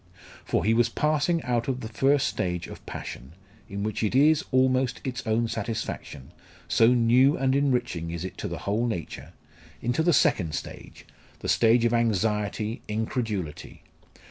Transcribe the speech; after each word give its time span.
For 0.43 0.65
he 0.65 0.73
was 0.73 0.89
passing 0.89 1.43
out 1.43 1.67
of 1.67 1.81
the 1.81 1.87
first 1.87 2.27
stage 2.27 2.65
of 2.65 2.83
passion, 2.87 3.33
in 3.69 3.83
which 3.83 4.01
it 4.01 4.15
is, 4.15 4.43
almost, 4.51 4.99
its 5.03 5.21
own 5.27 5.47
satisfaction, 5.47 6.31
so 6.67 6.87
new 6.87 7.37
and 7.37 7.55
enriching 7.55 8.09
is 8.09 8.25
it 8.25 8.35
to 8.39 8.47
the 8.47 8.57
whole 8.65 8.87
nature, 8.87 9.33
into 9.79 10.01
the 10.01 10.11
second 10.11 10.55
stage 10.55 11.05
the 11.41 11.47
stage 11.49 11.85
of 11.85 11.93
anxiety, 11.93 12.81
incredulity. 12.87 13.83